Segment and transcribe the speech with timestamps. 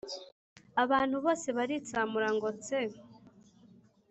[0.83, 2.79] abantu bose baritsamura ngo tse